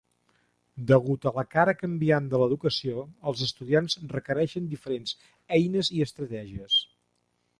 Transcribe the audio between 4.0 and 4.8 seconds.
requereixen